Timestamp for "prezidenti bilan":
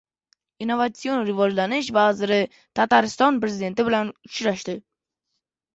3.45-4.13